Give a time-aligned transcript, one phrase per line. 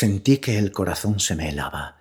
[0.00, 1.98] Sentí que el corazón se me helaba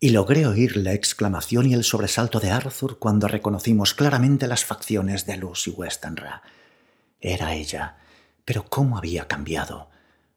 [0.00, 5.26] y logré oír la exclamación y el sobresalto de Arthur cuando reconocimos claramente las facciones
[5.26, 6.40] de Lucy Westenra.
[7.20, 7.98] Era ella,
[8.46, 9.90] pero cómo había cambiado.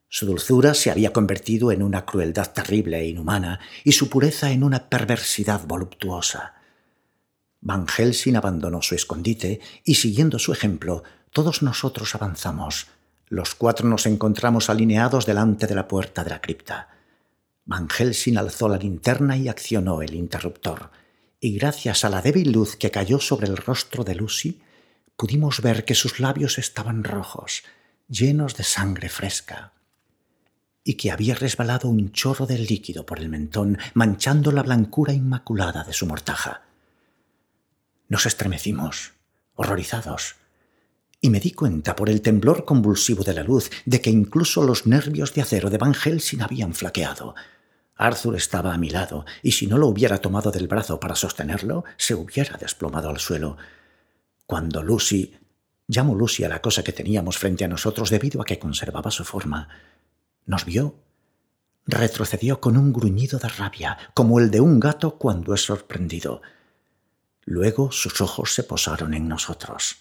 [0.09, 4.65] Su dulzura se había convertido en una crueldad terrible e inhumana y su pureza en
[4.65, 6.55] una perversidad voluptuosa.
[7.61, 12.87] Van Helsing abandonó su escondite y, siguiendo su ejemplo, todos nosotros avanzamos.
[13.29, 16.89] Los cuatro nos encontramos alineados delante de la puerta de la cripta.
[17.65, 20.91] Van Helsing alzó la linterna y accionó el interruptor,
[21.39, 24.61] y gracias a la débil luz que cayó sobre el rostro de Lucy,
[25.15, 27.63] pudimos ver que sus labios estaban rojos,
[28.07, 29.73] llenos de sangre fresca,
[30.83, 35.83] y que había resbalado un chorro de líquido por el mentón, manchando la blancura inmaculada
[35.83, 36.61] de su mortaja.
[38.07, 39.13] Nos estremecimos,
[39.55, 40.35] horrorizados,
[41.19, 44.85] y me di cuenta por el temblor convulsivo de la luz de que incluso los
[44.85, 47.33] nervios de acero de Van Helsing habían flaqueado.
[47.95, 51.85] Arthur estaba a mi lado, y si no lo hubiera tomado del brazo para sostenerlo,
[51.97, 53.57] se hubiera desplomado al suelo.
[54.45, 55.33] Cuando Lucy
[55.87, 59.23] llamo Lucy a la cosa que teníamos frente a nosotros debido a que conservaba su
[59.23, 59.69] forma,
[60.45, 60.95] nos vio,
[61.85, 66.41] retrocedió con un gruñido de rabia, como el de un gato cuando es sorprendido.
[67.43, 69.97] Luego sus ojos se posaron en nosotros.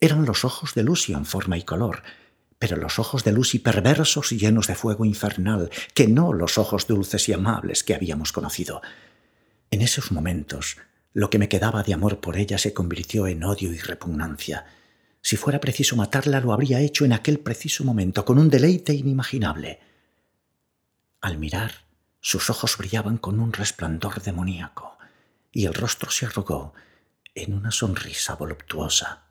[0.00, 2.02] Eran los ojos de Lucy en forma y color,
[2.58, 6.86] pero los ojos de Lucy perversos y llenos de fuego infernal, que no los ojos
[6.86, 8.80] dulces y amables que habíamos conocido.
[9.70, 10.78] En esos momentos,
[11.12, 14.66] lo que me quedaba de amor por ella se convirtió en odio y repugnancia.
[15.20, 19.80] Si fuera preciso matarla, lo habría hecho en aquel preciso momento, con un deleite inimaginable.
[21.20, 21.86] Al mirar,
[22.20, 24.96] sus ojos brillaban con un resplandor demoníaco
[25.52, 26.74] y el rostro se arrugó
[27.34, 29.25] en una sonrisa voluptuosa.